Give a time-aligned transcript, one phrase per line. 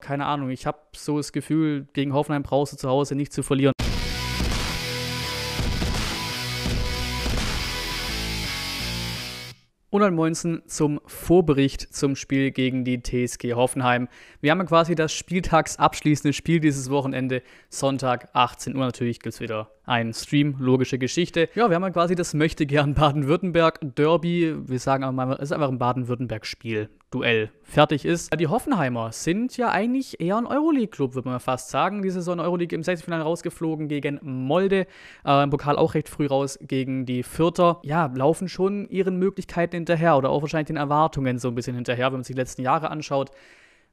[0.00, 3.42] keine Ahnung, ich habe so das Gefühl, gegen Hoffenheim brauchst du zu Hause nicht zu
[3.42, 3.72] verlieren.
[9.90, 14.08] Und dann Moinsen zum Vorbericht zum Spiel gegen die TSG Hoffenheim.
[14.40, 18.84] Wir haben ja quasi das Spieltagsabschließende Spiel dieses Wochenende, Sonntag 18 Uhr.
[18.84, 21.48] Natürlich gibt es wieder einen Stream, logische Geschichte.
[21.54, 24.68] Ja, wir haben ja quasi das möchte gern Baden-Württemberg-Derby.
[24.68, 26.90] Wir sagen aber mal, es ist einfach ein Baden-Württemberg-Spiel.
[27.10, 28.38] Duell fertig ist.
[28.38, 32.02] Die Hoffenheimer sind ja eigentlich eher ein Euroleague-Club, würde man fast sagen.
[32.02, 34.86] Diese Saison Euroleague im Sechzehnfinale rausgeflogen gegen Molde.
[35.24, 37.80] Äh, Im Pokal auch recht früh raus gegen die Vierter.
[37.82, 42.08] Ja, laufen schon ihren Möglichkeiten hinterher oder auch wahrscheinlich den Erwartungen so ein bisschen hinterher,
[42.08, 43.30] wenn man sich die letzten Jahre anschaut.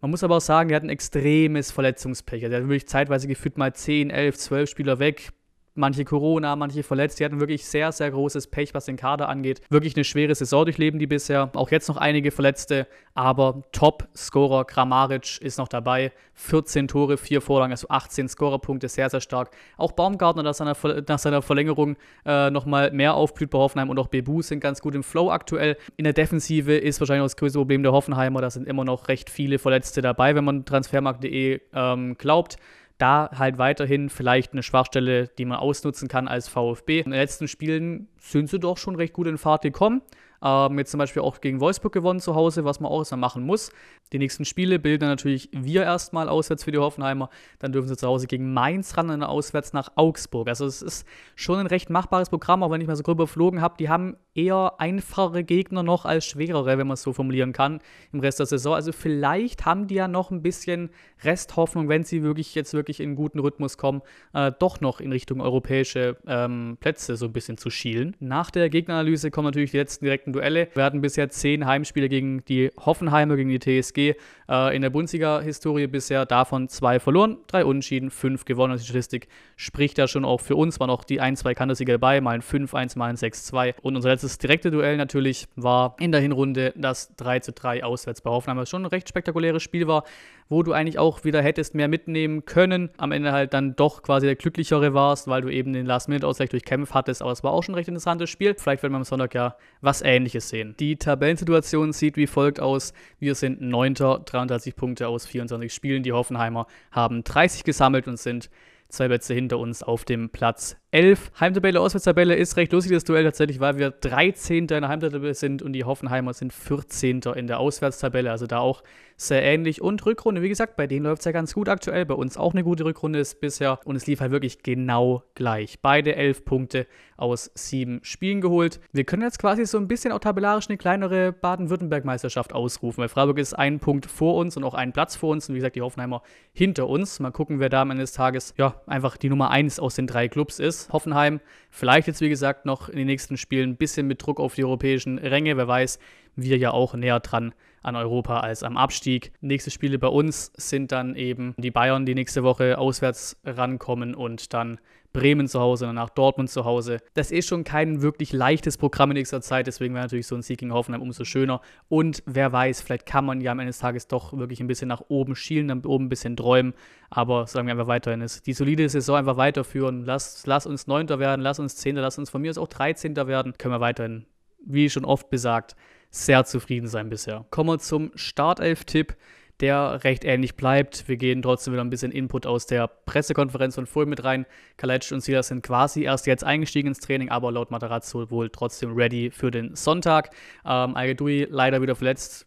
[0.00, 2.42] Man muss aber auch sagen, er hat ein extremes Verletzungspech.
[2.42, 5.32] Er hat wirklich zeitweise gefühlt mal 10, 11, 12 Spieler weg
[5.74, 7.20] manche Corona, manche verletzt.
[7.20, 9.60] Die hatten wirklich sehr, sehr großes Pech, was den Kader angeht.
[9.70, 11.50] Wirklich eine schwere Saison durchleben die bisher.
[11.54, 16.12] Auch jetzt noch einige Verletzte, aber Top-Scorer Kramaric ist noch dabei.
[16.34, 19.50] 14 Tore, 4 Vorlagen, also 18 Scorerpunkte, sehr, sehr stark.
[19.76, 24.08] Auch Baumgartner nach seiner, nach seiner Verlängerung äh, nochmal mehr aufblüht bei Hoffenheim und auch
[24.08, 25.76] Bebu sind ganz gut im Flow aktuell.
[25.96, 28.40] In der Defensive ist wahrscheinlich das größte Problem der Hoffenheimer.
[28.40, 32.56] Da sind immer noch recht viele Verletzte dabei, wenn man transfermarkt.de ähm, glaubt
[33.02, 37.00] da halt weiterhin vielleicht eine Schwachstelle, die man ausnutzen kann als VfB.
[37.00, 40.02] In den letzten Spielen sind sie doch schon recht gut in Fahrt gekommen.
[40.42, 43.44] Ähm, jetzt zum Beispiel auch gegen Wolfsburg gewonnen zu Hause, was man auch erstmal machen
[43.44, 43.70] muss.
[44.12, 47.30] Die nächsten Spiele bilden natürlich wir erstmal auswärts für die Hoffenheimer.
[47.58, 50.48] Dann dürfen sie zu Hause gegen Mainz ran und dann auswärts nach Augsburg.
[50.48, 53.60] Also es ist schon ein recht machbares Programm, auch wenn ich mal so gröber geflogen
[53.60, 53.76] habe.
[53.78, 57.80] Die haben eher einfachere Gegner noch als schwerere, wenn man es so formulieren kann,
[58.12, 58.74] im Rest der Saison.
[58.74, 60.90] Also vielleicht haben die ja noch ein bisschen
[61.22, 64.02] Resthoffnung, wenn sie wirklich jetzt wirklich in einen guten Rhythmus kommen,
[64.34, 68.16] äh, doch noch in Richtung europäische ähm, Plätze so ein bisschen zu schielen.
[68.20, 70.68] Nach der Gegneranalyse kommen natürlich die letzten direkten direkten Duelle.
[70.74, 74.14] Wir hatten bisher zehn Heimspiele gegen die Hoffenheimer, gegen die TSG.
[74.48, 78.76] Äh, in der Bundesliga-Historie bisher davon zwei verloren, drei Unentschieden, fünf gewonnen.
[78.76, 80.80] die Statistik spricht ja schon auch für uns.
[80.80, 83.74] Waren auch die ein, zwei Kantersieger dabei, mal ein 5-1, mal ein 6-2.
[83.82, 88.58] Und unser letztes direkte Duell natürlich war in der Hinrunde das 3-3 auswärts bei Hoffenheim,
[88.58, 90.04] was schon ein recht spektakuläres Spiel war
[90.52, 92.90] wo du eigentlich auch wieder hättest mehr mitnehmen können.
[92.98, 96.64] Am Ende halt dann doch quasi der glücklichere warst, weil du eben den Last-Minute-Ausgleich durch
[96.64, 97.22] Kämpf hattest.
[97.22, 98.54] Aber es war auch schon ein recht interessantes Spiel.
[98.58, 100.74] Vielleicht werden wir am Sonntag ja was Ähnliches sehen.
[100.78, 102.92] Die Tabellensituation sieht wie folgt aus.
[103.18, 103.94] Wir sind 9.
[103.94, 106.02] 33 Punkte aus 24 Spielen.
[106.02, 108.50] Die Hoffenheimer haben 30 gesammelt und sind
[108.90, 111.32] zwei Plätze hinter uns auf dem Platz 11.
[111.40, 114.58] Heimtabelle, Auswärtstabelle ist recht lustig, das Duell tatsächlich, weil wir 13.
[114.58, 117.22] in der Heimtabelle sind und die Hoffenheimer sind 14.
[117.34, 118.30] in der Auswärtstabelle.
[118.30, 118.82] Also da auch
[119.16, 119.80] sehr ähnlich.
[119.80, 122.04] Und Rückrunde, wie gesagt, bei denen läuft es ja ganz gut aktuell.
[122.04, 123.78] Bei uns auch eine gute Rückrunde ist bisher.
[123.84, 125.80] Und es lief halt wirklich genau gleich.
[125.80, 126.86] Beide 11 Punkte
[127.16, 128.80] aus sieben Spielen geholt.
[128.92, 133.38] Wir können jetzt quasi so ein bisschen auch tabellarisch eine kleinere Baden-Württemberg-Meisterschaft ausrufen, weil Freiburg
[133.38, 135.48] ist ein Punkt vor uns und auch einen Platz vor uns.
[135.48, 137.20] Und wie gesagt, die Hoffenheimer hinter uns.
[137.20, 140.06] Mal gucken, wer da am Ende des Tages ja einfach die Nummer 1 aus den
[140.06, 140.81] drei Clubs ist.
[140.90, 144.54] Hoffenheim vielleicht jetzt, wie gesagt, noch in den nächsten Spielen ein bisschen mit Druck auf
[144.54, 145.56] die europäischen Ränge.
[145.56, 145.98] Wer weiß,
[146.36, 149.32] wir ja auch näher dran an Europa als am Abstieg.
[149.40, 154.52] Nächste Spiele bei uns sind dann eben die Bayern, die nächste Woche auswärts rankommen und
[154.54, 154.78] dann
[155.12, 156.98] Bremen zu Hause, danach Dortmund zu Hause.
[157.14, 160.42] Das ist schon kein wirklich leichtes Programm in nächster Zeit, deswegen wäre natürlich so ein
[160.42, 161.60] Sieg gegen Hoffenheim umso schöner.
[161.88, 164.88] Und wer weiß, vielleicht kann man ja am Ende des Tages doch wirklich ein bisschen
[164.88, 166.72] nach oben schielen, dann oben ein bisschen träumen.
[167.10, 170.04] Aber sagen wir einfach weiterhin, ist die solide Saison einfach weiterführen.
[170.04, 173.26] Lass, lass uns Neunter werden, lass uns Zehnter, lass uns von mir aus auch Dreizehnter
[173.26, 173.52] werden.
[173.58, 174.24] Können wir weiterhin,
[174.66, 175.76] wie schon oft besagt,
[176.10, 177.46] sehr zufrieden sein bisher.
[177.50, 179.16] Kommen wir zum Startelf-Tipp,
[179.60, 181.08] der recht ähnlich bleibt.
[181.08, 184.44] Wir gehen trotzdem wieder ein bisschen Input aus der Pressekonferenz von vorhin mit rein.
[184.76, 188.92] Kalec und Silas sind quasi erst jetzt eingestiegen ins Training, aber laut Materazzo wohl trotzdem
[188.94, 190.30] ready für den Sonntag.
[190.64, 191.16] Ähm, al
[191.48, 192.46] leider wieder verletzt,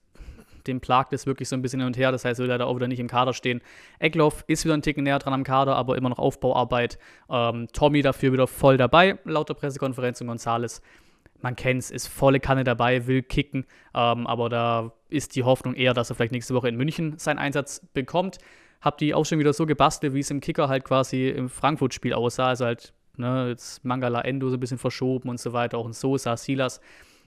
[0.67, 2.11] dem plagt es wirklich so ein bisschen hin und her.
[2.11, 3.61] Das heißt, er will leider auch wieder nicht im Kader stehen.
[3.99, 6.99] Eckloff ist wieder ein Ticken näher dran am Kader, aber immer noch Aufbauarbeit.
[7.29, 10.81] Ähm, Tommy dafür wieder voll dabei, laut der Pressekonferenz und Gonzales
[11.41, 15.75] man kennt es, ist volle Kanne dabei, will kicken, ähm, aber da ist die Hoffnung
[15.75, 18.37] eher, dass er vielleicht nächste Woche in München seinen Einsatz bekommt.
[18.81, 22.13] Hab die auch schon wieder so gebastelt, wie es im Kicker halt quasi im Frankfurt-Spiel
[22.13, 22.47] aussah.
[22.47, 25.93] Also halt, ne, jetzt Mangala Endo so ein bisschen verschoben und so weiter, auch ein
[25.93, 26.81] Sosa, Silas.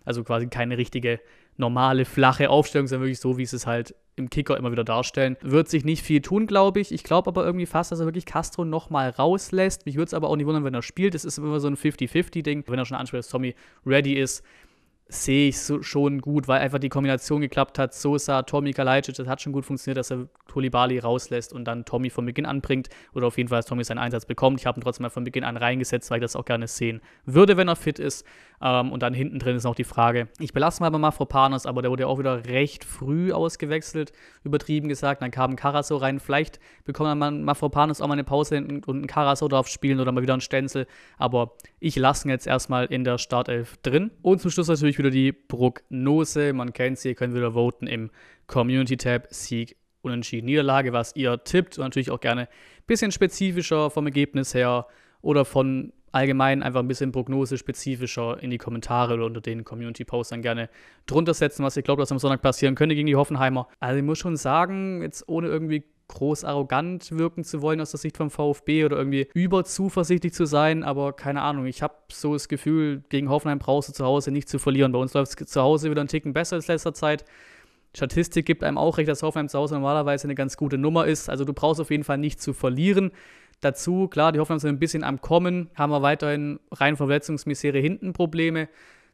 [0.04, 1.20] Also quasi keine richtige
[1.56, 5.36] normale, flache Aufstellung, sondern wirklich so, wie es halt im Kicker immer wieder darstellen.
[5.40, 6.92] Wird sich nicht viel tun, glaube ich.
[6.92, 9.86] Ich glaube aber irgendwie fast, dass er wirklich Castro nochmal rauslässt.
[9.86, 11.14] Mich würde es aber auch nicht wundern, wenn er spielt.
[11.14, 12.64] Das ist immer so ein 50-50-Ding.
[12.66, 13.54] Wenn er schon anspricht, dass Tommy
[13.86, 14.44] ready ist,
[15.08, 17.94] sehe ich so schon gut, weil einfach die Kombination geklappt hat.
[17.94, 22.10] Sosa, Tommy, Kalajdzic, das hat schon gut funktioniert, dass er Tolibali rauslässt und dann Tommy
[22.10, 24.60] von Beginn an bringt oder auf jeden Fall, dass Tommy seinen Einsatz bekommt.
[24.60, 27.00] Ich habe ihn trotzdem mal von Beginn an reingesetzt, weil ich das auch gerne sehen
[27.24, 28.26] würde, wenn er fit ist.
[28.60, 31.82] Ähm, und dann hinten drin ist noch die Frage, ich belasse mal bei Mafropanos, aber
[31.82, 34.12] der wurde ja auch wieder recht früh ausgewechselt,
[34.44, 35.22] übertrieben gesagt.
[35.22, 36.20] Dann kam Karaso rein.
[36.20, 40.22] Vielleicht bekommt man Mafropanos auch mal eine Pause und einen Karaso drauf spielen oder mal
[40.22, 40.86] wieder einen Stenzel.
[41.16, 44.10] Aber ich lasse ihn jetzt erstmal in der Startelf drin.
[44.22, 46.52] Und zum Schluss natürlich wieder die Prognose.
[46.52, 48.10] Man kennt sie, ihr könnt wieder voten im
[48.46, 49.28] Community-Tab.
[49.30, 51.78] Sieg, Unentschieden, Niederlage, was ihr tippt.
[51.78, 52.48] Und natürlich auch gerne ein
[52.86, 54.86] bisschen spezifischer vom Ergebnis her
[55.20, 60.42] oder von allgemein einfach ein bisschen prognosespezifischer in die Kommentare oder unter den Community-Posts dann
[60.42, 60.68] gerne
[61.06, 63.68] drunter setzen, was ihr glaubt, was am Sonntag passieren könnte gegen die Hoffenheimer.
[63.80, 68.00] Also ich muss schon sagen, jetzt ohne irgendwie groß arrogant wirken zu wollen aus der
[68.00, 72.48] Sicht vom VfB oder irgendwie überzuversichtlich zu sein, aber keine Ahnung, ich habe so das
[72.48, 74.92] Gefühl, gegen Hoffenheim brauchst du zu Hause nicht zu verlieren.
[74.92, 77.24] Bei uns läuft es zu Hause wieder einen Ticken besser als letzter Zeit.
[77.94, 81.28] Statistik gibt einem auch recht, dass Hoffenheim zu Hause normalerweise eine ganz gute Nummer ist.
[81.28, 83.12] Also du brauchst auf jeden Fall nicht zu verlieren.
[83.60, 88.12] Dazu, klar, die Hoffenheim sind ein bisschen am Kommen, haben wir weiterhin rein Verletzungsmisere hinten
[88.12, 88.68] Probleme.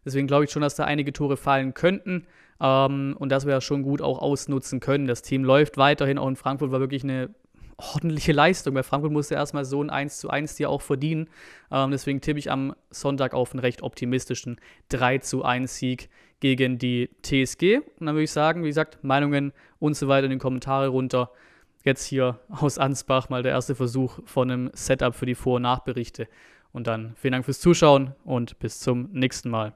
[0.04, 2.26] Deswegen glaube ich schon, dass da einige Tore fallen könnten
[2.60, 5.06] ähm, und dass wir das schon gut auch ausnutzen können.
[5.06, 7.30] Das Team läuft weiterhin, auch in Frankfurt war wirklich eine
[7.76, 8.74] ordentliche Leistung.
[8.74, 11.28] Bei Frankfurt musste erstmal so ein 1 zu 1 dir auch verdienen.
[11.70, 16.08] Ähm, deswegen tippe ich am Sonntag auf einen recht optimistischen 3 zu 1 Sieg
[16.40, 17.78] gegen die TSG.
[17.98, 21.30] Und dann würde ich sagen, wie gesagt, Meinungen und so weiter in den Kommentare runter
[21.84, 25.62] jetzt hier aus Ansbach mal der erste Versuch von einem Setup für die Vor- und
[25.62, 26.26] Nachberichte.
[26.72, 29.74] Und dann vielen Dank fürs Zuschauen und bis zum nächsten Mal.